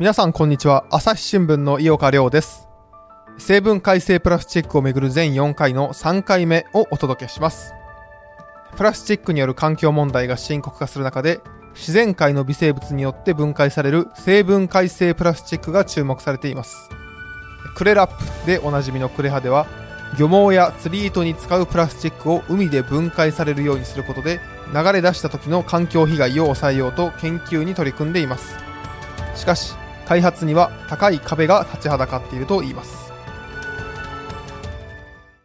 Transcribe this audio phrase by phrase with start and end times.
[0.00, 0.86] 皆さんこんにちは。
[0.88, 2.70] 朝日新聞の井岡亮です。
[3.36, 7.74] 成分改正プラスチックをめぐる全4回の3回目をお届けします。
[8.78, 11.40] プラスチックによる環境問題が深刻化する中で
[11.74, 16.88] 自然界の微生物によって分解される成分改正プラスチックが注目されています。
[17.76, 19.66] クレラップでおなじみのクレハでは
[20.18, 24.40] 漁網や釣り糸に使うプラスチックを海で分解されるようにすることで
[24.72, 28.56] 流れ出した時の環境被害を抑えようと研究に取り組んでいます。
[29.36, 29.74] しかし
[30.10, 33.12] 開発には高い壁が立ちはだかっているといいます。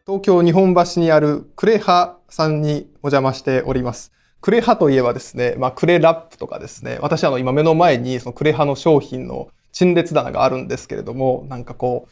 [0.07, 4.11] 東京日本橋にあるクレハさんにお邪魔しております。
[4.41, 12.11] クレハといえばですね、まあ、クレラップとかですね私あの今目の前にそのクレハの商品の陳列棚があるんですけれどもなんかこう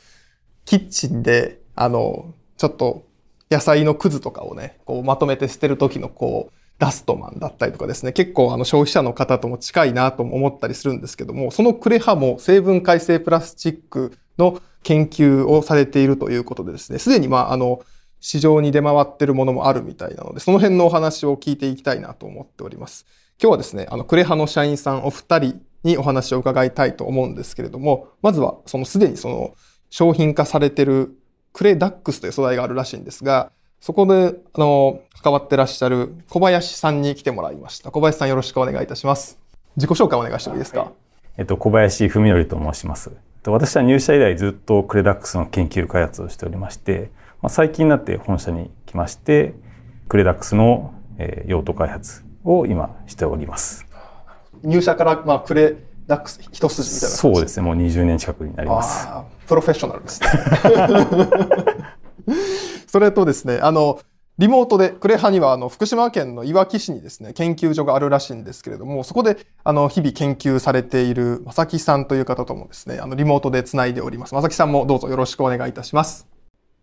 [0.66, 3.04] キッチンであのちょっと
[3.50, 17.82] 野菜のくずとかをねこうまとめて捨てる時のこうダストマンだったりとかですね、結構あの消費者の方とも近いなとも思ったりするんですけども、そのクレハも成分改正プラスチックの研究をされているということでですね、すでにまああの、
[18.20, 23.06] 市場に出回ってるものもあるみたいなので、その辺のお話を聞いていきたいなと思っております。
[23.42, 29.56] 今日はですね、あの、クレハの社員さんお二人にお話を伺いたいと思うんですけれども、まずはそのすでにその
[29.90, 31.18] 商品化されてる
[31.52, 33.52] クレダックスという素材があるらしいんですが、
[33.84, 37.92] そこで、あの、関わってらっしゃる小林さんに来てもらいました。
[37.92, 39.38] 小林さんよろしくお願いいたします。
[39.76, 40.90] 自己紹介お願いしてもいいですか、はい、
[41.40, 43.12] えっと、小林文則と申します。
[43.46, 49.54] 私は入社以来ずっとクレダックスの研究開発をしておりまして、まあ、最近になって本社に来まして、
[50.08, 53.86] クレダックスの、えー、用途開発を今しております。
[54.64, 55.76] 入社から、まあ、クレ
[56.08, 59.10] ダックス一筋みたいなそうですね、もう20年近くになります。
[59.46, 60.30] プロフェッショナルですね。
[62.88, 64.00] それとですね、あの、
[64.40, 74.34] リモートで、クレハにはあの福島県のいわき市にですね、研究所があるらしいんですけれども、そこであの日々研究されている正木さんという方ともですね、あのリモートでつないでおります。
[74.34, 76.28] 正木さんもどうぞよろしくお願いいたします。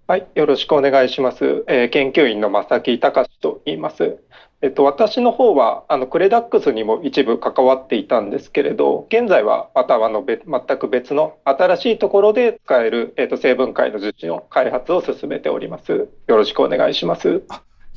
[0.06, 1.64] はい、よろしくお願いします。
[1.66, 4.18] えー、研究員の正木隆と言います。
[4.62, 15.92] えっと、私の方はあのクレダックスにも一部関わっていたんですけれど現在はまたあの別全く別の新しいところで使える、えっと、成分解の樹脂の開発を進めております。
[16.26, 17.28] よろしくお願いします。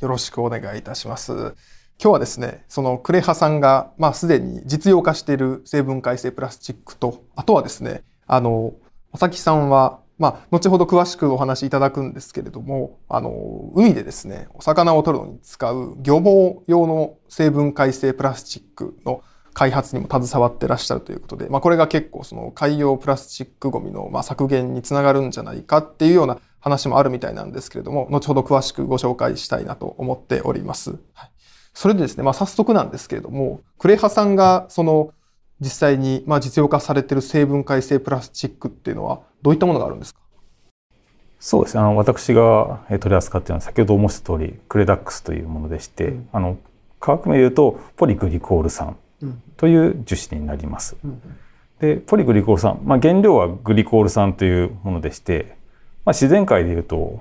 [0.00, 1.32] よろしくお願いいたします。
[1.32, 1.54] 今
[1.98, 8.72] 日はですねそのクレハさんが、まあ、すでに実用化している成分解性プラスチックとあとはですねあの
[9.12, 19.22] 佐木さんはまあ、後ほど詳しくお話しいただくんですけれども、あの、海でですね、お魚を取るのに使う漁網用の成分解性プラスチックの
[19.54, 30.98] 開発にも携わってらっしゃるということで、まあ、これが結構その海洋プラスチックごみのまあ削減につながるんじゃないかっていうような話もあるみたいなんですけれども、後ほど詳しくご紹介したいなと思っております。
[31.12, 31.30] はい、
[31.72, 35.12] それでですね、まあ、早速なんですけれども、クレハさんがその
[35.60, 40.20] 実際にまあ実用化されている成分解性プラスチックっていうのはどういったものがあるんですか？
[41.38, 41.82] そうですね。
[41.82, 46.58] あの私が取り扱っているのは先ほど申した通りクレダックスというものでして、うん、あの
[47.00, 48.96] 化学名で言うとポリグリコール酸
[49.56, 50.96] という樹脂になります。
[51.04, 51.20] うん、
[51.78, 55.56] でポリグリコール酸、まあ、原料はグリコール酸というものでして、
[56.04, 57.20] まあ、自然界で言うと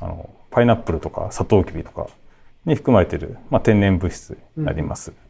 [0.00, 2.08] あのパイナップルとかサトウキビとか
[2.64, 5.10] に含まれている、まあ、天然物質になります。
[5.10, 5.27] うん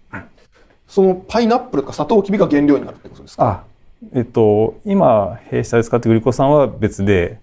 [0.88, 3.62] そのパイナップルとかサトウキビが原料になるってことですか？
[4.14, 7.40] えっと、今、弊社で使っているグリコ酸は別で、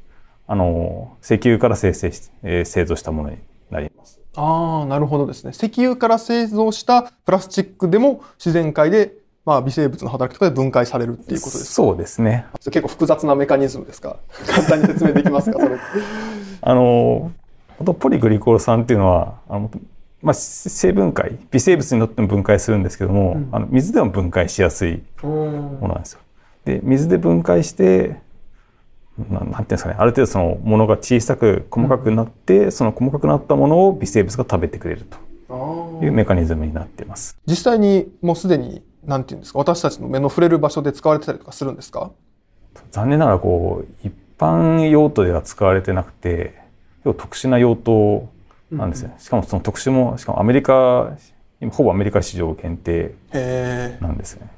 [0.47, 3.38] あの、石油から生成し、えー、製造したものに
[3.69, 4.19] なります。
[4.35, 5.51] ああ、なるほどですね。
[5.51, 9.13] 石油から製造したプラスチックでも自然界で、
[9.45, 11.73] まあ、微生物の働きとかで分解されるっていうことですか？
[11.73, 12.45] そうですね。
[12.66, 14.17] 結構複雑なメカニズムですか？
[14.47, 15.59] 簡単に説明できますか？
[15.59, 15.78] それ。
[16.61, 17.31] あの、
[18.00, 19.69] ポリグリコール酸っていうのは、あの
[20.25, 26.19] まあ、生分解微生物にとっても分解するんですけども、うん、あの水でも分解しやすいものなんですよ。
[26.66, 28.19] で水で分解して
[29.30, 35.06] ななんていうんですかねある程度そのものが小さく細かくなって、うん、その細かくなったものを微生物が食べてくれる
[35.47, 37.38] というメカニズムになっています。
[37.46, 42.09] 実際にもうすでになんていうんですか私たちの目の触れる場所で使われてたりとかするんですか？
[42.91, 46.55] 残念ながらこう一般用途では使われてなくて
[47.03, 48.28] 特殊な用途
[48.72, 51.16] なんですね、しかもその特殊もしかもアメリカ
[51.72, 53.16] ほぼアメリカ市場限定
[54.02, 54.50] なんですね。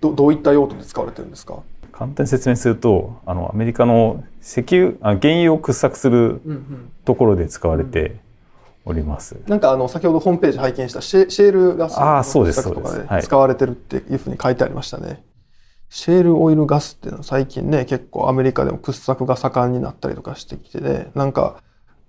[0.00, 1.62] どどういった用途で使われてるんですか？
[1.90, 6.42] 簡単に説明するとあのアメリカの石油あ原油を掘削する
[7.06, 8.20] ところで使われて
[8.84, 15.22] おります、うんうん、なんかあの先ほどホームページ拝見したシェシェールガスの掘削とかで使われてるっていうふうに書いてありましたね、はい、
[15.88, 21.62] シェールオイルガスっていうのは最近ね結構アメリカでも掘削が盛んになったりとかしてきてねなんか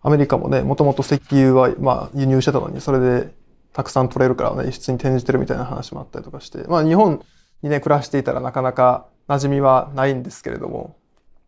[0.07, 3.33] アメリカもね、もともと石油はまあ輸入してたのに、それで
[3.73, 7.21] たくさん取れるからね、輸出に転じてるみたいな話もあったりとかして、まあ日本、
[7.63, 10.95] にね、暮らしていたらなかなか馴染みはないんですけれども、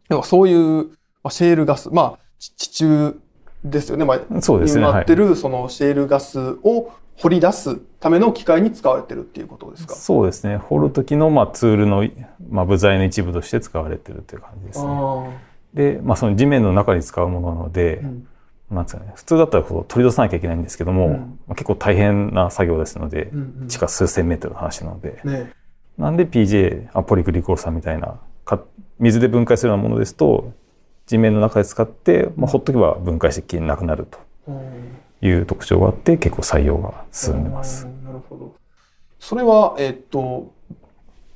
[0.10, 0.90] でもそういう
[1.30, 3.20] シェールガス、まあ、地中
[3.64, 4.06] ですよね。
[4.06, 4.82] まあ、そうですね。
[4.82, 9.94] 今ってる、そのシェールガスを掘り出すための機械に使われてるっていうことですか？
[9.94, 10.58] そうですね。
[10.58, 12.04] 掘る時の、まあ、ツールの、
[12.50, 14.90] まあ、部材の一部として使われてるという感じですね。
[15.76, 18.28] で、まあ、その地面の中に使うものなので、うん
[18.72, 25.52] なんですかね、普通だったらこう取り出さなきゃいけないんですけども、うん、まあ、結構大変な作業ですので、うんうん、地下数千メートルの話なので、ね、
[25.98, 28.20] なんで PJ アポリグリコール酸みたいな
[29.00, 30.54] 水で分解するようなものですと
[31.08, 34.20] 地面の中で使って、まあ、ほっとけば分解してきれいになくなると
[35.22, 37.88] いう特徴があって結構採用が進んでます。
[38.06, 38.56] なるほど。
[39.20, 40.54] それは、えー、っと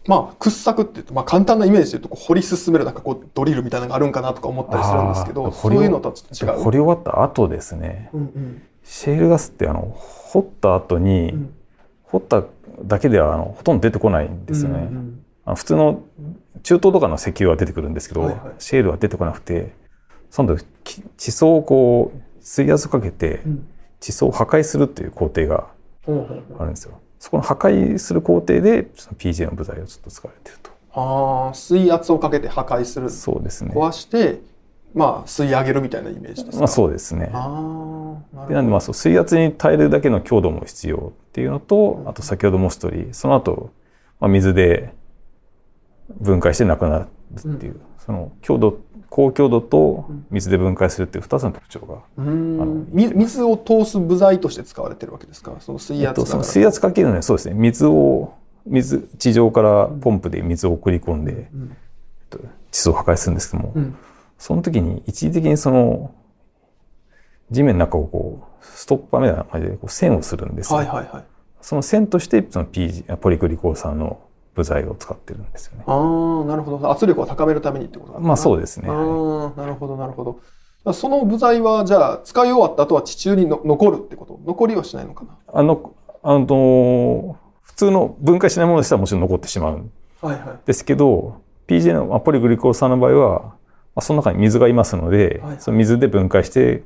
[0.08, 6.64] まあ、掘削って言うと、まあ、簡単なイメージで言うと、掘り進めるなんかこう、ドリルみたいなのがあるんかなとか思ったりするんですけど、そういうのと違う。
[6.64, 11.54] 掘り終わった後ですね、うんうん、シェールガスって、あの、掘った後に、うん、
[12.04, 12.44] 掘った
[12.84, 14.80] だけではあのほとんど出てこないんですよね。
[14.80, 16.04] うんうん、あの普通の
[16.64, 19.74] 中東とかの石油は出てくるんですけど、はいはい、シェールは出てこなくて、
[20.30, 20.58] その
[21.18, 23.42] 地層をこう、水圧かけて、
[24.00, 25.68] 地層を破壊するっていう工程が
[26.08, 27.00] あるんですよ。
[27.24, 30.72] そこの破壊する工程でその PJ の部材をちょっと使われてると。
[30.92, 33.10] ああ、水圧をかけて破壊する。
[33.10, 33.74] そうですね。
[33.74, 34.42] 壊して、
[34.94, 36.58] まあ、吸い上げるみたいなイメージですか？
[36.58, 37.32] まあ、そうですね。
[37.32, 38.48] ああ。
[38.48, 43.72] でなんでまあそう水圧に耐えるだけの強度も必要っていうのと、あと先ほど申した通り、その後、
[44.20, 44.94] まあ、水で
[46.20, 47.06] 分解してなくなる
[47.38, 55.56] っていう、うん、その強度高強度と水で分解するっていう2つの特徴が、うん、水を通す部材として使われてるわけですか？
[55.60, 57.56] その水圧、えっと、その水圧かけるのはそうですね。
[57.56, 58.34] 水を
[58.66, 61.76] 水地上からポンプで水を送り込んで、うん、えっ
[62.30, 62.40] と、
[62.72, 63.96] 地層を破壊するんですけども、うん、
[64.40, 66.16] その時に一時的にその
[67.52, 71.24] 地面の中をこうストッパーみたいな感じでこう線をするんですよ、はいはいはい、
[71.62, 74.22] その線としてその P ポリグリコー酸の
[74.56, 75.84] 部材を使ってるんですよね。
[75.88, 75.94] あ
[76.44, 76.92] あ、なるほど。
[76.92, 78.90] 圧力を高めるためにってことまあそうですね。
[78.90, 80.40] ああ、なるほど、なるほ
[80.86, 80.94] ど。
[80.94, 84.40] その部材は、じゃあ、使い終わった後は地中にの残るってこと？
[84.46, 85.38] 残りはしないのかな？
[85.48, 89.90] あの、あの、普通の分解しないものでしたらもちろん残ってしまう。
[90.22, 90.60] はいはい。
[90.66, 93.56] ですけど、PJ のポリグリコール酸の場合は、ま
[93.96, 96.84] あ、その中に水がいますので、はい、その水で分解して、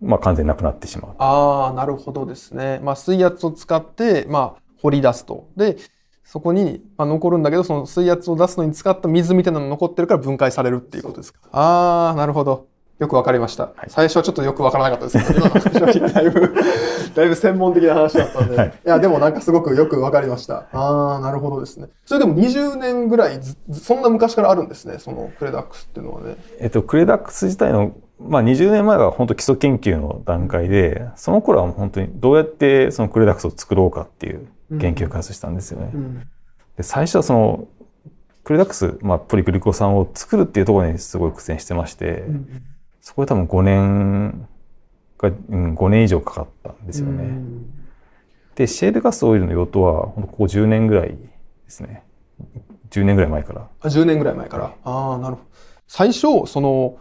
[0.00, 1.14] まあ、完全になくなってしまう。
[1.18, 2.80] ああ、なるほどですね。
[2.84, 5.48] まあ、水圧を使って、まあ、掘り出すと。
[5.56, 5.76] で、
[6.24, 11.40] そこに、まあ、残るんだけど、その水圧を出すのに使った水みたいなのが残ってるから分解されるっていうことですか？
[11.52, 12.66] ああ、なるほど。
[13.00, 13.64] よくわかりました。
[13.64, 16.54] はい、最初はちょっとよくわからなかったですけど、 今の話はだいぶ、
[17.14, 20.66] だいぶ専門的な話だったんで、はい、いや、でもなんかすごくよくわかりました。
[20.72, 21.88] ああ、なるほどですね。
[22.06, 23.40] それでも20年ぐらい
[23.72, 26.36] そんな昔からあるんですね、そのクレダックスっていうのはね。
[26.60, 34.46] えっと、クレダックス自体の、まあ20年前は本当基礎研究の段階で、その頃は本当にどうやってそのクレダックスを作ろうかっていう
[34.78, 35.90] 研究開発したんですよね。
[35.94, 36.28] うんうん
[36.76, 37.68] で最初はその
[38.42, 42.62] クレダックス、まあ、ポリクリコ酸を作るっていうところにすごい苦戦してまして、うん、
[43.00, 44.48] そこで多分5年
[45.18, 47.24] が、うん、5年以上かかったんですよね。
[47.24, 47.72] うん、
[48.54, 51.16] で、シェールガスオイルの用途は、ここ10年ぐらいで
[51.68, 52.04] すね。
[52.90, 53.68] 10年ぐらい前から。
[53.80, 54.64] あ、10年ぐらい前から。
[54.64, 55.48] はい、ああ、なるほど。
[55.88, 56.98] 最初、その、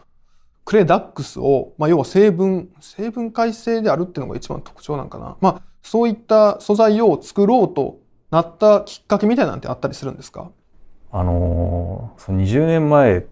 [0.64, 5.36] クレダックスを、まあ、要は成分、成分改正であるっていうのが一番特徴なんかな。
[5.42, 8.00] まあ、そういった素材を作ろうと
[8.32, 10.50] なったきっかけみたいなんてあったりするんですか？
[11.12, 13.28] あのその20年前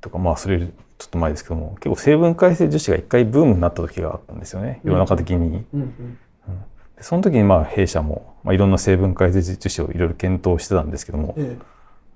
[0.00, 0.66] とかまあそれちょ
[1.06, 4.80] っと前ですけども結構成分改正樹脂が一回ブームになった時があったんですよね。
[4.82, 5.36] 世の中的に。
[5.74, 6.18] うんうん。
[6.48, 6.58] うん。
[7.00, 11.64] その時にまあ弊社も、まあ、いろんな成分改正樹脂をいろいろ検討してたんですけども、ええ、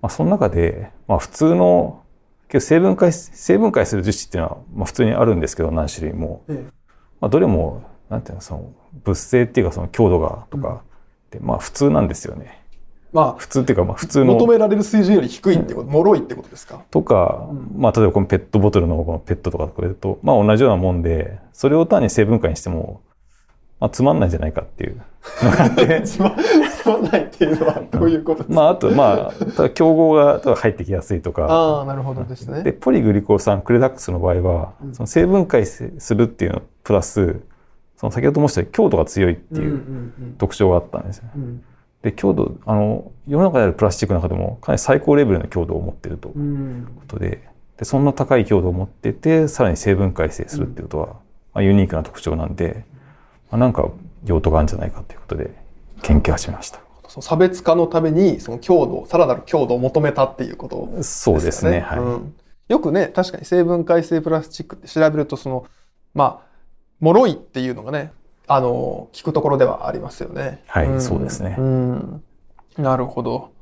[0.00, 2.02] まあ、その中で、まあ、普通の
[2.48, 6.64] 成分解成分解する樹脂っていうのは、まあ、普通にあるんですけど何種類も、え、
[7.20, 8.72] まあ、どれもなんていうのその
[9.04, 10.82] 物性っていうかその強度がとか、
[11.28, 12.58] ってまあ普通なんですよね。
[13.12, 14.34] まあ普通っていうかまあ普通の。
[14.34, 16.82] 求められる水準より低いってこと、脆いってことですか？
[16.90, 23.00] とか、まあ例えばこのペットボトルのこのペットとかこれと、まあ同じようなもんで、それを単に成分化にしても、
[23.80, 24.96] まあつまんないんじゃないかっていう
[25.42, 26.02] のがあって。
[26.02, 26.36] つまん
[27.02, 31.46] ないっていうのはどういうことですか、まああとまあ、ただ競合が入ってきやすいとか。
[31.46, 32.62] ああ、なるほどですね。
[32.62, 37.40] で、ポリグリコ酸クレダックスの場合は、その成分解するっていうのプラス、
[38.00, 41.24] その先ほど申した強度が強いっていう特徴があったんですよ。
[42.00, 51.14] で強度あの世の中にあるプラスチックの中でもかなり最高レベルの強度を持っているということで,、でそんな高い強度を持っててさらに成分解成するっていうことは、ま
[51.56, 52.86] あ、ユニークな特徴なんで、
[53.50, 53.86] まあ、なんか
[54.24, 55.50] 用途があるんじゃないかということで
[56.00, 56.80] 研究をしました。
[57.06, 61.02] その差別化のためにその強度さらなる強度を求めたっていうことですね。
[61.02, 62.34] そうですね、はい、うん、
[62.68, 65.66] よくね確かに成分解成プラスチックって調べるとその
[66.14, 66.49] まあ
[67.00, 68.12] 脆いっていうのがね、
[68.46, 70.62] あの、聞くところではありますよね。
[70.66, 71.56] はい、うん、そうですね。
[71.58, 72.22] うん。
[72.78, 73.52] なるほど。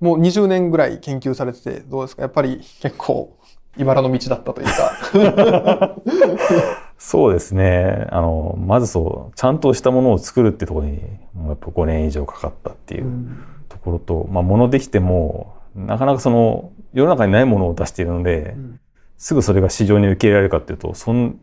[0.00, 2.22] もう20年ぐらい研究されてて、どうですか？
[2.22, 3.36] やっぱり結構、
[3.76, 5.96] 茨の道だったというか。
[6.98, 8.06] そうですね。
[8.10, 11.00] あの、まずそう、ちゃんとしたものを作るってところに、
[11.46, 13.28] やっぱ5年以上かかったっていう
[13.68, 18.80] ところと、うん、まあ、物できても、なかなかその、世の中にないものを出しているので、うん、
[19.16, 21.38] すぐそれが市場に受け入れられるかっていうと、そん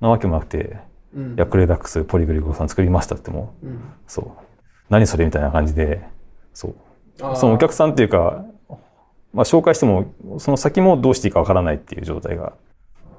[0.00, 0.78] なわけもなくて、
[1.14, 4.30] うん、ヤクレダックス、ポリグリコ酸作りましたっても、うん、そう、
[4.90, 6.02] 何それみたいな感じで、
[6.52, 6.74] そう。
[7.36, 8.44] そのお客さんっていうか、
[9.32, 12.52] まあ、紹介しても、その先もどうしていいかわからないっていう状態が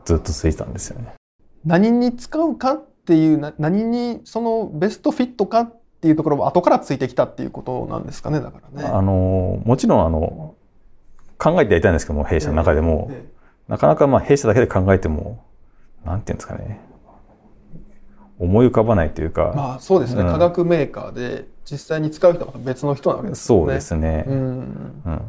[0.05, 1.13] ずっと続いてたんですよね。
[1.65, 8.88] 何に使うかっていう何にそのベストフィットかっていうところも後からついてきたっていうことなんですかねだからね。
[8.88, 10.55] あのもちろんあの
[11.38, 13.13] 考えてやりたいんですけども弊社の中でも、え。
[13.13, 15.43] ええ、なかなかまあ弊社だけで考えても
[16.06, 16.80] なんていうんですかね。
[18.39, 19.54] 思い浮かばないというか。
[19.56, 23.46] まあそうですね、うん、化学メーカーで実際に使う人は別の人なわけですね。
[23.46, 24.38] そうですね、うん、
[25.06, 25.22] うん、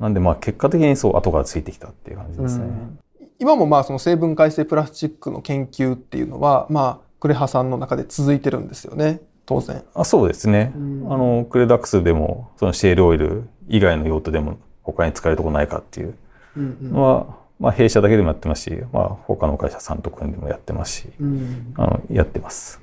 [0.00, 2.64] なんでまあ結果的にそう後からついてきたっていう感じですね。
[2.64, 2.98] うん。
[3.38, 9.84] 今もまあその成分解性プラスチックの研究っていうのは、まあ、クレハさんの中で続いてるんですよね、当然。
[9.94, 10.72] あそうですね。
[10.74, 16.14] うん、あの、クレダックスでも、そのシェールオイル以外の用途でも他に使えるとこないかっていう
[16.56, 17.26] のは、
[17.58, 22.80] まあ、弊社だけでもやってますし、まあ、他の会社さんと組んでもやってますし、うん、あの、やってます。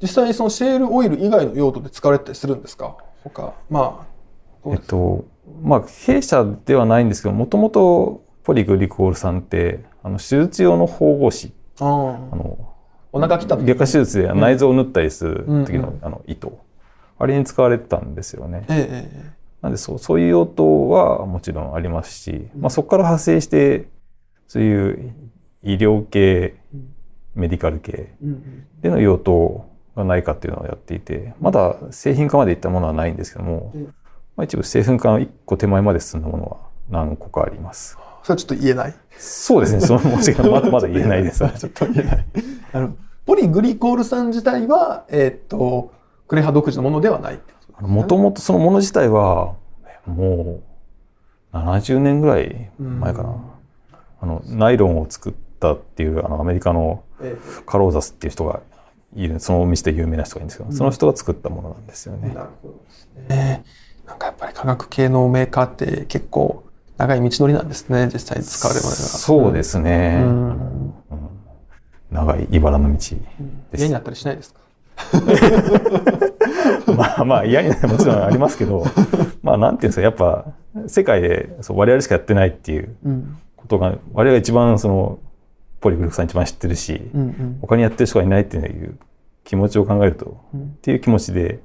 [0.00, 2.96] 実際にそのシェールオイル以外の用途で使われたりするんですか？
[3.24, 4.06] 他、ま
[4.64, 5.24] あ、えっと、
[5.62, 12.74] まあ、弊社ではないんですけど、もともとポリグリコール酸ってあの手術用の縫合紙あの
[13.12, 16.58] お腹きた外科手術で内臓を縫ったりする時の,、あの糸。
[17.18, 18.64] あれに使われてたんですよね。
[18.68, 23.88] ええ、なんでそうそういう用途はもちろんありますし、まあ、そこから派生して
[24.48, 25.14] そういう
[25.62, 26.56] 医療系
[27.34, 28.14] メディカル系
[28.80, 33.72] での用途がないかっていうのをやっていてまだ製品化までいったものはないんですけども、
[34.36, 36.56] まあ、一部製品化の一個手前まで進んだものは
[36.90, 37.98] 何個かあります。
[38.22, 38.94] それはちょっと言えない？
[39.18, 39.80] そうですね。
[39.80, 41.38] その文字がまだまだ言えないです。
[41.58, 42.26] ちょっと言えない。
[42.72, 42.94] あの、
[43.26, 45.92] ポリグリコール酸自体は、えー、っと、
[46.26, 47.40] クレハ独自のものではない
[47.80, 49.54] もともとそのもの自体は、
[50.06, 50.60] も
[51.52, 53.36] う、70年ぐらい前かな。
[54.20, 57.02] あの、ナイロンを作ったっていう、あの、アメリカの
[57.66, 58.60] カローザスっていう人が
[59.14, 62.28] いる、そのお店で有名な人がいるんですけど、その人が作ったものなんですよね。
[62.34, 63.64] なるほどですね。
[64.06, 66.64] なんかやっぱり化学系のメーカーって結構、
[66.96, 69.02] 長い道のりなんですね、実際に使われるまでが。
[69.02, 70.20] そうですね。
[70.24, 70.94] うん、
[72.10, 73.16] 長い茨の道です。
[73.76, 74.60] 嫌になったりしないですか？
[76.96, 78.84] まあまあ嫌になるもちろんありますけど、
[79.42, 80.46] まあなんていうんですか、やっぱ
[80.88, 82.96] 世界でそう我々しかやってないっていう
[83.68, 85.18] ことが、我々が一番その
[85.80, 88.98] ポリグルフさん一番知ってるし、うんうん、他にやってる人がいないっていう
[89.44, 91.60] 気持ちを考えると、うん、っていう気持ちで、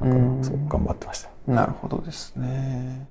[0.00, 1.30] なんかそう頑張ってました。
[1.46, 3.08] なるほどですね。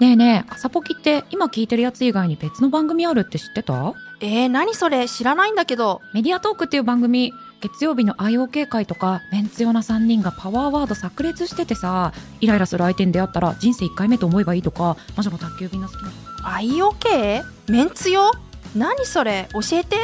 [0.00, 3.94] ねえねえ、朝ポキって今聞いてるやつ以外に別の番組あるって知ってた？
[4.20, 5.08] えー、何それ？
[5.08, 6.00] 知らないんだけど。
[6.14, 16.10] メディアトークっていう番組、月曜日の IOK 会とか、メンツ用な3人がパワーワード炸裂しててさ、イライラする相手に出会ったら人生1回目と思えばいいとか、魔女の宅急便の好きな。
[16.44, 17.42] IOK?
[17.68, 18.30] メンツ用
[18.76, 19.48] 何それ？
[19.52, 19.96] 教えて。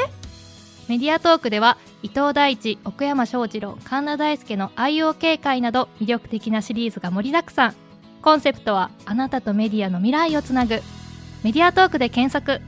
[0.88, 7.75] メディアトークでは伊藤大地奥山翔二郎神田大輔の IOK 会など魅力的なシリーズが盛りだくさん。
[8.20, 10.82] コンセプトはあなたとメディアの未来をつなぐ。
[11.44, 12.61] メディアトークで検索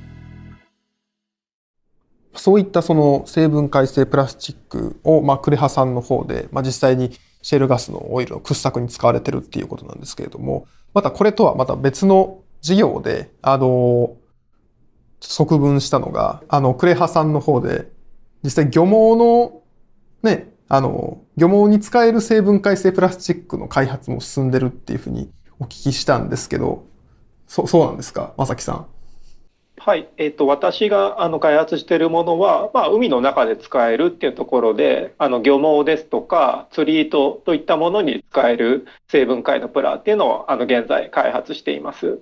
[2.37, 7.13] そういったその成分解性プラスチックを、まあ、クレハさんの方で、まあ、実際に
[7.43, 14.17] シェールガスのオイルの掘削に使われてるっていうことなんですけれども、またこれとはまた別の事業で、あの、
[15.21, 17.91] 側分したのが、あの、クレハさんの方で、
[18.43, 19.63] 実際漁網の、
[20.23, 26.87] ね、あの、漁網に使える成分解性プラスチックの開発も進んでるっていうふうにお聞きしたんですけど、
[27.47, 28.87] そそうなんですか、まさきさん？
[29.79, 42.19] はい、えっ、ー、と私があの開発しているものは、まあ、海の中で使えるっていうところで、あの漁網ですとか釣り糸といったものに使える成分解のプラっていうのをあの現在開発しています。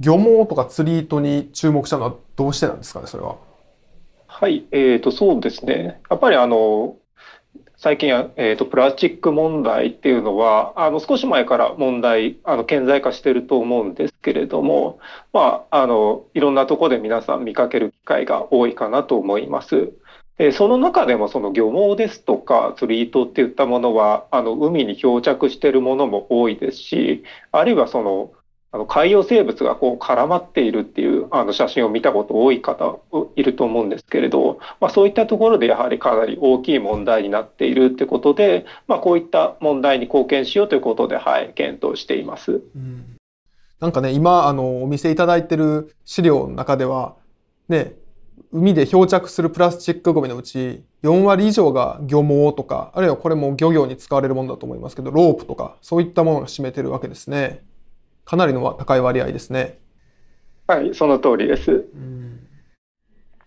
[0.00, 3.36] 漁網とか釣り糸に注目したのはどうしてなんですかね、それは。
[4.26, 6.00] はい、えーと、そうですね。
[6.08, 6.96] やっぱりあの
[7.82, 15.00] 最近は、えーと、プラスチック問題っていうのはあの少し前から問題あの顕在化してると思うんですけれども、
[15.32, 19.90] まあ、あのいろんなとこで皆さん見かける機会が多いかなと思います。
[20.38, 28.30] えその中でもその漁網ですとか釣り糸っていったものはあの海に漂着しているものも多いですしあるいはその
[28.74, 32.98] あの海洋生物がこう絡まっているっていうあの写真を見たこと多い方
[33.36, 42.62] いると思うんですけれど、まあ、そういったところでやはりかなり大きい問題になっているってことで、まあ、こういった問題に貢献しようということで、はい、検討しています。
[42.74, 43.16] うん、
[43.78, 47.16] なんかね今あのお見せいただいてる資料の中では
[47.68, 47.94] ね
[48.52, 57.64] 海で漂着するプラスチックごみのうち4割以上が漁網とかあるいはこれも漁業に使われるものだと思いますけどロープとかそういったものが占めてるわけですね。
[58.24, 59.78] かなりの高い割合ですね。
[60.66, 61.84] はい、その通りです。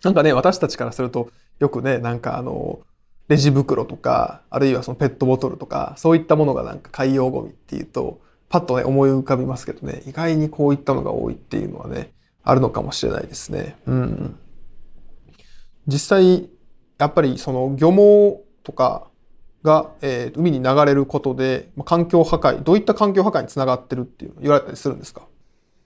[0.04, 1.30] なんかね、私たちからすると、
[1.60, 2.80] よくね、なんかあの、
[3.28, 12.14] レジ袋とか、あるいはそのペットボトルとか、そういったものがなんか海洋ゴミっていうと、パッとね、思い浮かびますけどね、意外にこういったのが多いっていうのはね、
[12.44, 13.76] あるのかもしれないですね。
[13.88, 14.38] うん。
[15.88, 16.50] 実際、
[16.98, 19.08] やっぱりその漁網とか
[19.66, 25.24] が、えー、海に流れることで、まあ、環境破壊、どういった環境破壊につながってるっていう言われたりするんですか？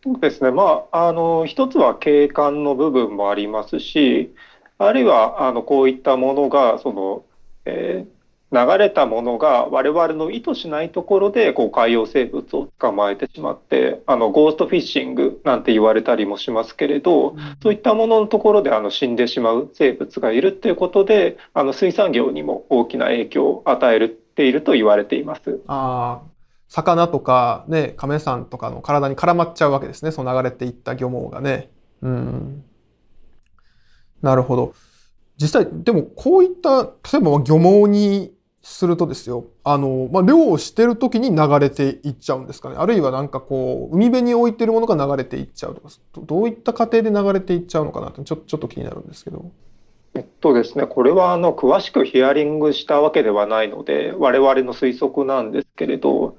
[0.04, 0.52] そうですね。
[0.52, 4.34] まあ、あの、一つは景観の部分もありますし、
[4.78, 7.24] あるいは、あの、こういったものが、その、
[7.66, 8.19] えー、
[8.52, 25.62] 流れたものが我々の意図しないところでこう海洋生物を捕まえてしまってあのゴーストフィッシングなんて言われたりもしますけれど、うん、そういったもののところであの死んでしまう生物がいるっていうことであの水産業にも大きな影響を与えていると言われています。
[25.68, 26.22] あ
[26.70, 31.70] 魚とかね亀さんとかの体に絡まっちゃうわけですねその流れていった漁網がね。
[32.02, 32.64] うん
[34.22, 34.74] なるほど。
[35.38, 42.76] 実際でもこういった例えば漁網にするとですよ、あの、まあ、漁をしてる時に流れていっちゃうんですかね。
[42.78, 49.46] あるいはなんかこう、海辺に置いてるものが流れていっちゃうとか、どういった過程で流れていっちゃうのかなってちょちょっと気になるんですけど。
[50.16, 56.36] えっとですね、これはあの詳しくヒアリングしたわけではないので、我々の推測なんですけれど、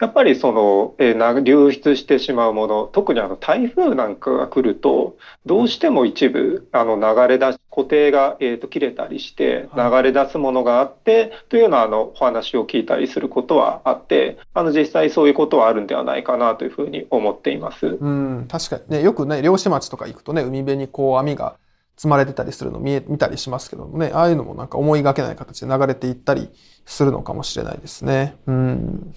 [0.00, 17.86] やっぱりその、えー、流出してしまうもの、特にあの台風なんかが来ると、どうしても一部あの流れ出し、固定が、えー、と切れたりして流れ出すものがあって、というようなあのお話を聞いたりすることはあって、あの実際そういうことはあるんではないかなというふうに思っています。
[17.86, 21.56] うん、確かにね、よくね、漁師町とか行くとね、海辺にこう網が
[21.96, 26.50] 積まれてたりするの見え見たりしますけどもね、ああいうのもなんか思いがけない形で流れていったり
[26.84, 28.36] するのかもしれないですね。
[28.46, 29.14] うん。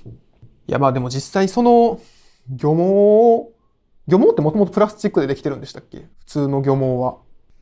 [0.68, 2.00] いや、まあでも実際その
[2.50, 3.52] 漁網、
[4.08, 6.08] 漁網ってもともとプラスチックでできてるんでしたっけ？
[6.20, 7.18] 普通の漁網は。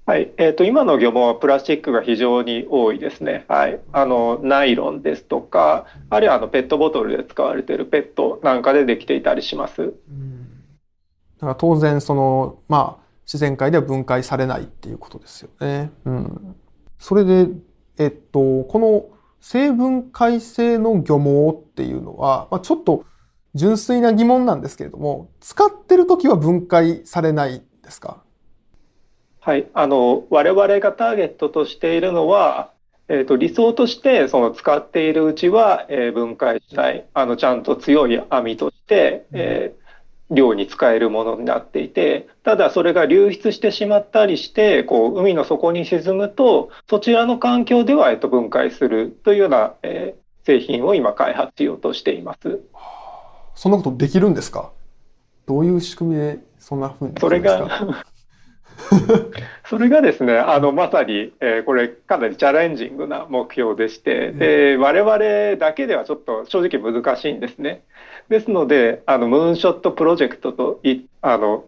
[0.07, 0.31] はい。
[0.37, 3.45] えっ、ー、と、今の漁網はプラスチックが非常に多いですね。
[3.47, 3.79] はい。
[3.91, 9.81] あの、ナイロンですとか、あるいはあの、ペットボトルで使われているペットなんかでできていたりします。
[9.81, 10.43] うん。
[11.37, 15.89] だから当然、その、まあ、自然界では分解されないっていうことですよね。
[16.05, 16.55] うん。
[16.99, 17.47] それで、
[17.97, 19.14] えっと、この
[19.47, 23.05] 生分解性の漁網っていうのは、まあ、ちょっと
[23.53, 28.23] 純粋な疑問なんですけれども、使ってる時は分解されないですか？
[29.41, 32.71] はい、あの我々がターゲットとしているのは、
[33.07, 39.84] えーと、理想としてその使っているうちは、えー、分解しないあのちゃんと強い網として、えー
[40.31, 52.59] 漁に使えるものになっていてただそれが流出してしまったりしてこう海の底に沈むとそちらの環境では、えっと、分解するというような、えー、製品を今開発しようとしています。
[53.53, 54.71] そんなことできるんですか？
[55.45, 57.69] どういう仕組みでそんなふうにそれが
[59.69, 67.83] それがですね、あの、まさに、えー、これかなりチャレンジングな目標でして、で、我々だけではちょっと正直難しいんですね。
[68.29, 71.65] ですので、あの、ムーンショットプロジェクトとい、あの、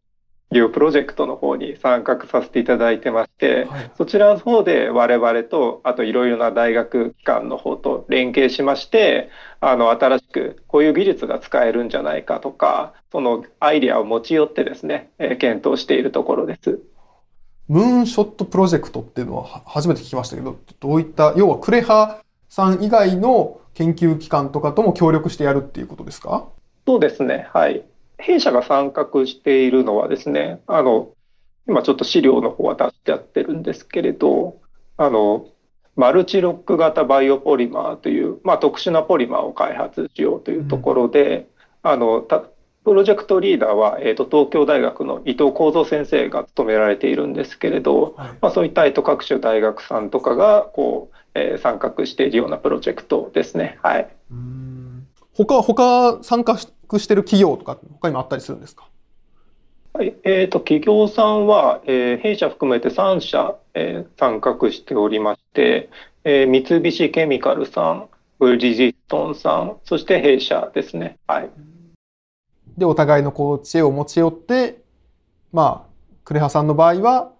[0.49, 16.79] いうプロジェクトの方に参画させていただいてまして、はい、そちらの方で我々と、あといろいろな大学機関の方と連携しまして、あの、新しくこういう技術が使えるんじゃないかとか、そのアイデアを持ち寄ってですね、えー、検討しているところです。
[17.67, 26.47] ムーンショットプロジェクトっていうのは初めて聞きましたけど、どういった、要はクレハさん以外の研究機関とかとも協力してやるっていうことですか？
[26.85, 27.47] そうですね。
[27.53, 27.83] はい。
[28.17, 31.09] 弊社が参画しているのはですね、あの、
[31.67, 34.57] 今ちょっと資料の方は出してやってるんですけれど、
[34.95, 35.45] あの、
[35.95, 41.47] マルチロック型バイオポリマーという、まあ、特殊なポリマーを開発しようというところで、
[41.83, 42.21] うん、あの、
[42.87, 53.77] プロジェクトリーダーは、えーと、東京大学の伊藤幸三先生が務められているんですけれど、はい、まあ、そういった、各種大学さんとかがこう、えー、参画しているようなプロジェクトですね。
[53.83, 54.07] はい。
[55.33, 56.69] 他、他参加し
[57.07, 58.87] てる企業とか他にもあったりするんですか？
[59.91, 65.89] はい、えーと、企業さんは、えー、弊社含めて3社、えー、参画しておりまして、
[66.23, 68.07] えー、三菱ケミカルさん、
[68.39, 71.17] ブリヂストンさん、そして弊社ですね。
[71.27, 71.49] はい。
[72.77, 74.81] で、お互いのこう知恵を持ち寄って、
[75.51, 75.89] まあ、
[76.23, 77.31] クレハさんの場合は、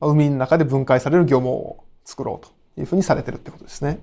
[0.00, 4.00] 海の中で分解される漁網を作ろうというふうにされてるってことですね。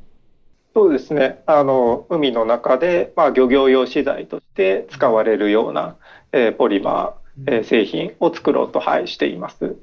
[0.74, 1.42] そうですね。
[1.46, 5.96] あの、海の中で、まあ、漁業用資材として使われるような、
[6.32, 9.76] えー、ポリマー、えー、製品を作ろうと、はい、しています。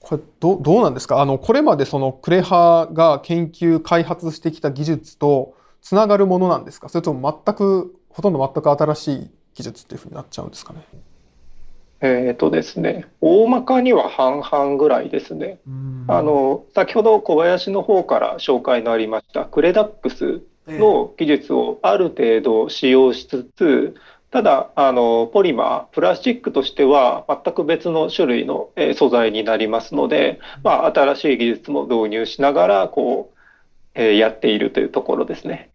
[0.00, 1.20] これどどうなんですか？
[1.20, 6.88] あのこれまでそのクレハが研究開発してきた技術とつながるものなんですか？
[6.88, 10.82] それとも全くほとんど全く新しい技術っていうふうになっちゃうんですかね
[12.00, 15.60] えっ、ー、とですね、大まかには半々ぐらいですね。
[16.08, 23.94] あの、先ほど小林の方から紹介のありましたクレダックスの技術をある程度使用しつつ、
[24.32, 33.38] ただ、あの、ポリマー、プラスチックとしては全く別の種類の、え素材になりますので、まあ、新しい技術も導入しながら、こう、
[33.94, 35.70] えやっているというところですね。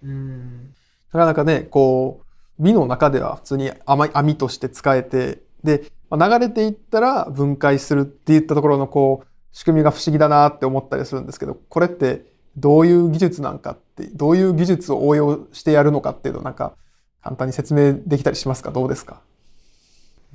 [1.13, 2.26] なかなかね、こう、
[2.59, 16.75] 美の中では普通に網として使えて、で、流れていったら分解するっていったところのこう仕組みが不思議だなって思ったりするんですけどこれってどういう技術なんかってどういう技術を応用してやるのかっていうのなんか
[17.21, 18.71] 簡単に説明できたりしますか？
[18.71, 19.21] どうですか？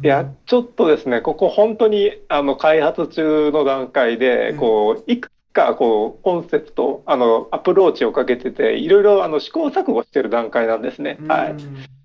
[0.03, 11.19] いやちょっとですねここ本当にあの開発中の段階でこういくつかこうコンセプトあのアプローチをかけてていろいろあの試行錯誤してる段階なんですね。
[11.29, 11.57] はい、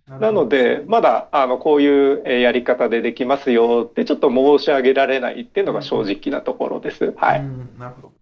[0.08, 7.13] なので、まだあのこういうやり方でできますよってちょっと申し上げられないっていうのが正直なところです。
[7.17, 7.43] はい。
[7.78, 8.13] なるほ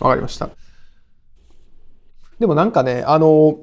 [0.00, 0.04] ど。
[0.06, 0.48] わかりました。
[2.38, 3.58] でもなんかね、あの、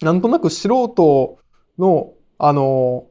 [0.00, 1.38] なんとなく素人
[1.78, 3.06] の、あの、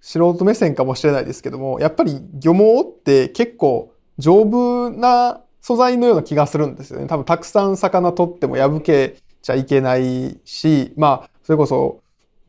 [0.00, 7.06] 素人目線かもしれないですけども、やっぱり漁網って結構丈夫な素材のような気がするんですよね。
[7.06, 12.01] 多分たくさん魚取っても破けちゃいけないし、まあ、それこそ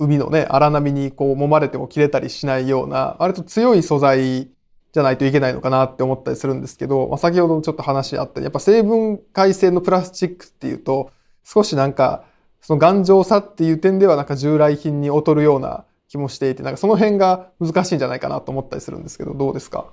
[0.03, 4.49] 海のね、荒波にこう揉まれても切れたりしないような、割と強い素材
[4.91, 11.11] じゃないといけないのかなって思ったりするんですけど、まあ、先ほどちょっと話あったやっぱ成分解性のプラスチックっていうと、
[11.43, 12.25] 少しなんか、
[12.61, 19.91] その頑丈さっていう点ではなんか従来品に劣るような気もしていて、なんかその辺が難しいんじゃないかなと思ったりするんですけど、どうですか？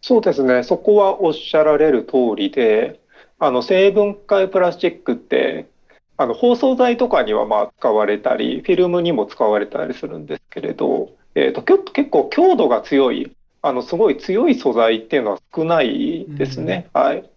[0.00, 0.62] そうですね。
[0.62, 3.00] そこはおっしゃられる通りで、
[3.38, 5.68] あの成分解プラスチックって
[6.20, 16.90] あの包装材とかにはまあ使われたり、フィルムにも使われたりするんですけれど、えーと、結構強度が強い、あのすごい強い素材っていうのは少ないですね。
[16.94, 17.30] うん、はい。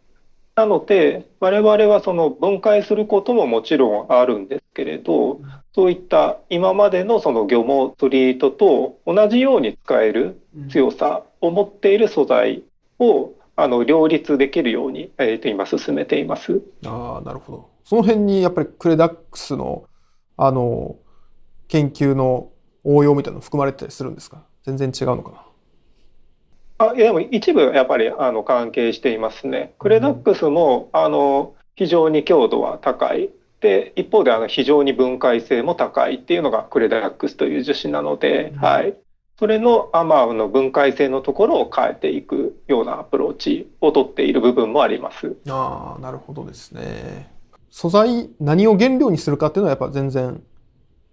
[0.56, 5.40] なので、我々はその分解することももちろんあるんですけれど、
[5.74, 12.64] そういった今までのその漁網トリートと同じように使える強さを持っている素材
[13.00, 16.62] をあの両立できるように、えー、今進めています。
[16.86, 17.70] ああ、なるほど。
[17.84, 19.86] その辺にやっぱりクレダックスの
[20.38, 20.96] あの
[21.68, 22.50] 研究の
[22.84, 24.44] 応用みたいなの含まれてたりするんですか？
[24.64, 25.32] 全然違うのか
[26.80, 26.88] な？
[26.88, 29.74] あいやでも一部やっぱりあの関係していますね。
[29.80, 33.30] クレダックスも、うん、あの非常に強度は高い。
[33.62, 38.94] で一方であの非常に分解性も高いっていうのがクレダックスという樹脂なので、うん、はい、
[39.40, 45.36] それの,、あまあ、の分解性のところを変えていくようなアプローチをとっている部分もあります。
[45.50, 47.32] あなるほどですね。
[47.72, 50.44] 素材、何を原料にするかっていうのはやっぱ全然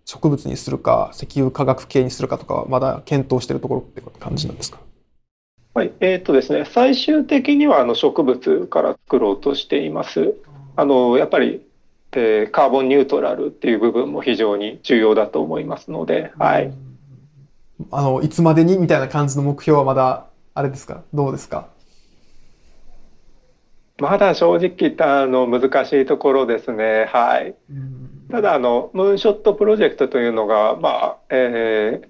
[0.05, 4.79] 植物にするか、石油化学系にするかとかはまだ検討しているところって感じなんですか？
[5.73, 10.35] はい、えー、っとですね、最終的にはあの植物から作ろうとしています。
[10.77, 11.67] あのやっぱり、
[12.13, 16.73] えー、カーボンニュートラルっていう部分も非常に重要だと思いますので、はい。
[17.93, 21.03] あのいつまでにみたいな感じの目標はまだあれですか？
[21.13, 21.69] どうですか？
[23.99, 27.07] まだ正直あの難しいところですね。
[27.13, 27.55] はい。
[28.31, 32.09] ただあのムーンショットプロジェクトというのがまあ、えー、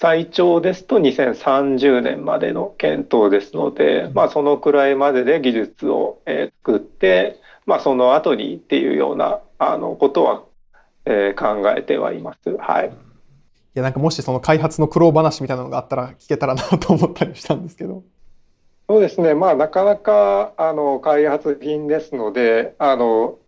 [0.00, 10.44] 最長ですと2030年までの検討ですので、まあそのくらいまでで技術を、えー、作って、まあその後にっていうようなあのことは、
[11.06, 12.56] えー、考えてはいます。
[12.56, 12.92] はい。
[13.74, 18.02] いやなんかもしその開発の苦労話みたいなのがあったら聞けたらなと思ったりしたんですけど。
[18.88, 23.38] そうですね、まあ、なかなかあの開発品ですので、あの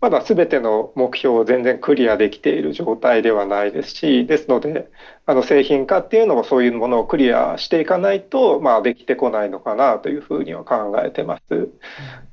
[0.00, 4.88] まだすべての目標を全然クリアできている状態ではないですし、ですので、
[5.26, 11.68] あの製品化っていうのもそういうものをクリアしていかないと、まあ、できてこないのかなというふうには考えてます。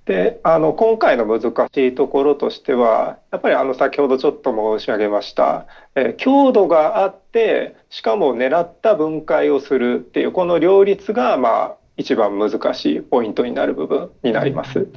[0.06, 1.42] で、あの今回の難
[1.74, 14.88] しいところとしては、やっぱりあの先ほどちょっと申し上げました、え強度があって、しかも狙った分解をするっていう、この両立が、まあ、一番難しいポイントになる部分になります。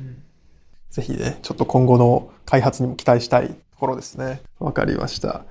[0.91, 4.43] ぜひね、ちょっと今後の開発にも期待したいところですね。
[4.59, 5.45] わかりました。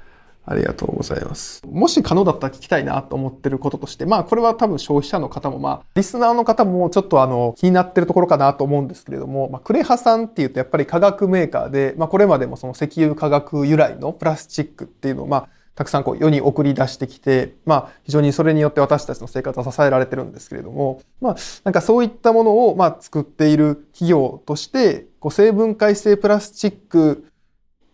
[0.49, 1.61] ありがとうございます。
[1.69, 27.27] もし可能だったら聞きたいなと思ってることとして、まあこれは多分消費者の方も、まあリスナーの方もちょっとあの気になってるところかなと思うんですけれども、まあクレハさんっていうとやっぱり化学メーカーで、まあこれまでもその石油化学由来のプラスチックっていうのを、まあたくさんこう世に送り出してきて、まあ非常にそれによって私たちの生活は支えられてるんですけれども、まあなんかそういったものをまあ作っている企業として、こう成分解性プラスチック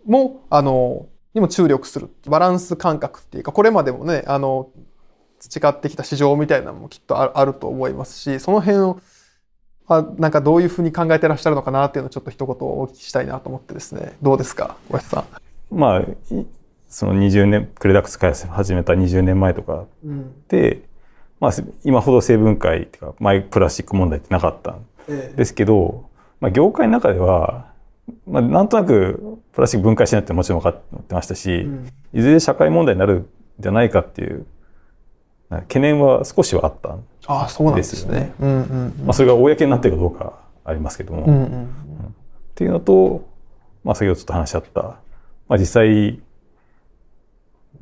[0.06, 2.10] も、あの、にも注力する。
[2.26, 4.70] バランス感覚っていうか、これまでもね、あの、
[5.40, 9.02] 培ってきた市場みたいなのもきっとあると思いますし、その辺を、
[9.88, 14.16] あなんかどういうふうに考えてらっしゃるのかなっていうのをちょっと一言お聞きしたいなと思ってですね。
[14.22, 15.26] どうですか小林さん
[15.78, 16.02] まあ、
[16.94, 19.88] その20年、クレダックス開発始めた20年前とかん。
[20.06, 20.48] うん。
[20.48, 20.84] で、
[21.40, 21.52] まあ、
[21.84, 26.06] 今ほど成分解っていうか、マイプラスチック問題ってなかったんええですけど、
[26.40, 27.66] まあ、業界の中では、
[28.28, 33.28] まあ、なんとなくプラスチック分解しないってもちろん分かってましたし、うんいずれ社会問題になるん
[33.60, 34.46] じゃないかっていう
[35.50, 36.98] な懸念は少しはあった。
[37.26, 38.20] ああ、そうなんですね。
[38.20, 39.06] ですうんうんうん。
[39.06, 41.24] まあ、それが公になってるかどうかありますけども。
[41.24, 41.70] うんうん
[42.52, 43.28] っていうのと、
[43.84, 46.22] まあ、先ほどちょっと話し合った、まあ、実際、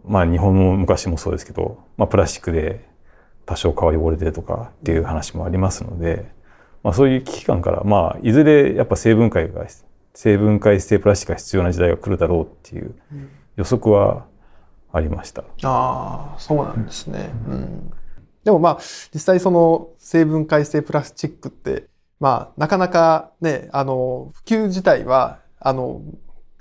[0.03, 2.87] まあ、日本も昔もそうですけど、まあ、プラスチックで
[3.45, 6.31] 多少皮汚れてるとかっていう話もありますので、
[6.83, 9.65] まあ、そういう危機感から、まあ、いずれやっぱ成分解が、
[10.13, 12.95] 成分解性プラスチックが必要な時代が来るだろうっていう
[13.55, 14.25] 予測は
[14.91, 15.43] ありました。
[15.63, 17.29] ああ、そうなんですね。
[17.47, 17.91] うん。
[18.43, 18.79] でもまあ、
[19.13, 21.87] 実際その成分解性プラスチックって、
[22.19, 26.01] まあ、なかなかね、あの、普及自体は、あの、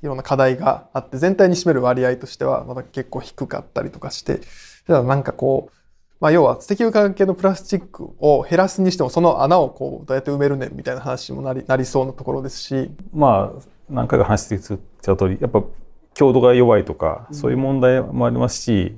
[0.03, 4.41] いろんな課題があって、全体に占める割合としては、まだ結構低かったりとかして、
[4.87, 5.77] ただなんかこう、
[6.21, 15.63] まあ、要は石油化学系のプラスチックを減らすにしても、その穴をこう、どうやって埋めるねんみたいな話もなり、なりそうなところですし、まあ、何回か話してきた通り、やっぱ
[16.13, 18.97] 強度が弱いとか、そういう問題もありますし、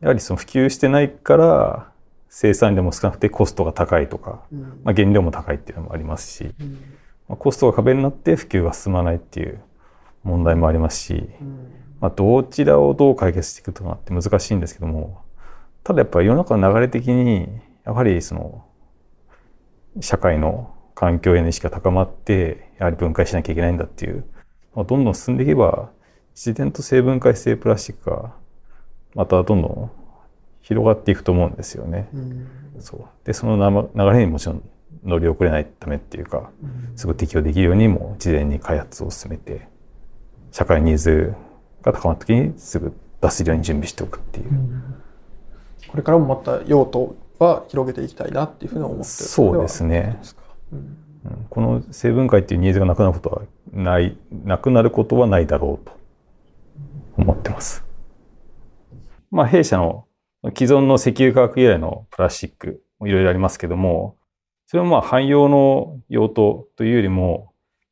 [0.00, 1.92] やはりその普及してないから、
[2.28, 4.42] 生産量も少なくてコストが高いとか、
[4.84, 6.54] まあ、原料も高いっていうのもありますし、
[7.28, 9.60] まあ、コストが壁になって普及が進まないっていう
[10.22, 11.28] 問題もありますし、
[12.00, 15.22] まあ、どちらをどう解決していくとかって難しいんですけども、
[15.84, 17.48] ただやっぱり世の中の流れ的に、
[17.84, 18.64] やはりその、
[20.00, 24.24] 社会の環境への意識が高まって、やはり分解しなきゃいけないんだっていう、
[24.74, 25.90] まあ、どんどん進んでいけば、
[26.34, 28.34] 自然と生分解性プラスチックが、
[29.14, 29.90] またどんどん
[30.62, 32.08] 広がっていくと思うんですよね。
[32.78, 33.06] そう。
[33.24, 34.62] で、そのな流れにもちろん
[35.02, 36.50] 乗り遅れないためっていうか、
[36.94, 39.68] すぐ適用できるようにも事前に開発を進めて、
[40.50, 41.34] 社会ニーズ
[41.82, 44.46] が高まった時にすぐ出せるように準備しておくっていう。
[45.88, 50.20] これからもまた用途は広げていきたいなっていうふうに思ってるそうですね。
[50.72, 50.98] うんうん
[51.50, 55.92] この成分解っていうニーズがなくなることはない、なくなることはないだろうと
[57.16, 57.84] 思ってます。
[59.30, 60.06] まあ弊社の
[60.56, 64.16] 既存の石油化学由来のプラスチックもいろいろありますけども、
[64.66, 67.47] それはまあ汎用の用途というよりも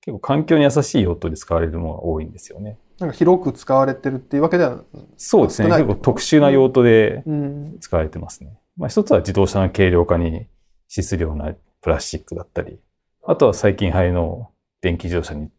[0.07, 2.79] 結構環境に優しい用途で使われるものが多いんですよね。
[2.99, 4.85] なんか広く使われてるっていうわけでは、
[5.17, 5.69] そうですね。
[5.69, 8.57] 結構特殊な用途でうん、使われてますね。
[8.77, 10.47] まあ一つは自動車の軽量化に
[10.89, 12.79] 資するようなプラスチックだったり、
[13.27, 15.51] あとは最近流行りの電気自動車に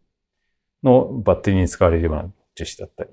[0.82, 2.22] のバッテリーに使われるような
[2.54, 3.10] 樹脂だったり、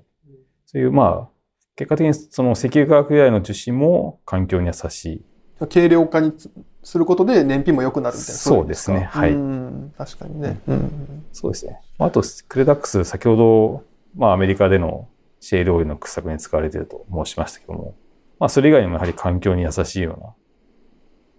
[0.64, 1.36] そういうまあ、
[1.76, 5.24] 結果的にその石油化学由来の樹脂も環境に優しい。
[5.66, 6.50] 軽量化につ
[6.86, 8.38] することで燃費も良くなるみたいな。
[8.38, 10.60] そうですねはいうん確かにね。
[10.68, 11.80] うんそうですね。
[11.98, 13.82] あと、クレダックス、先ほど、
[14.16, 15.08] まあアメリカでの
[15.40, 17.96] シェールオイルの掘削に使われていると申しましたけども、
[18.38, 20.34] まあそれ以外にもやはり環境に優しいような、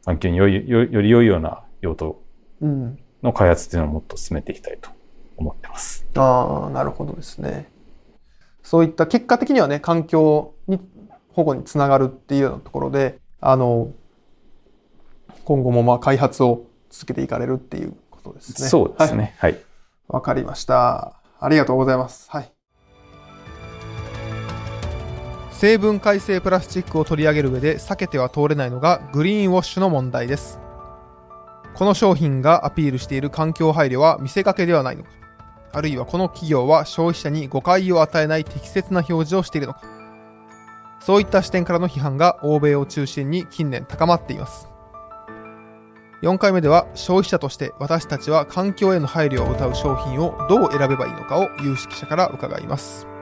[0.04, 2.22] 環境によりよより良いような用途
[2.60, 4.90] うんの開発っていうのをもっと進めていきたいと
[5.38, 6.06] 思ってます。
[6.16, 7.70] ああ、なるほどですね。
[8.64, 10.82] そういった結果的にはね、環境に
[11.30, 13.94] 保護につながるっていうようなところで、あの、
[15.48, 18.68] 今後もまあ開発を続けていかれるっていうことですね。
[18.68, 19.34] そうですはいね。
[19.38, 19.58] はい。
[20.10, 21.22] わかりました。
[21.40, 22.30] ありがとうございます。
[22.30, 22.52] はい。
[25.52, 30.60] 成分解性プラスチックを取り上げる上で避けては通れないのがグリーンウォッシュの問題です。
[31.76, 35.12] この商品がアピールしている環境配慮は見せかけではないのか。
[35.72, 39.82] あるいはこの企業は消費者に誤解を与えない適切な表示をしているのか。
[41.00, 44.68] そういった視点からの批判が欧米を中心に近年高まっています。
[46.22, 53.17] 4回目では消費者として私たちは環境への配慮を謳う商品をどう選べばいいのかを有識者から伺います。